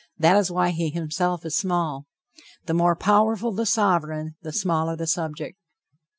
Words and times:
That 0.17 0.35
is 0.35 0.49
why 0.49 0.71
he 0.71 0.89
himself 0.89 1.45
is 1.45 1.55
small. 1.55 2.07
The 2.65 2.73
more 2.73 2.95
powerful 2.95 3.51
the 3.53 3.67
sovereign, 3.67 4.35
the 4.41 4.51
smaller 4.51 4.95
the 4.95 5.05
subject. 5.05 5.59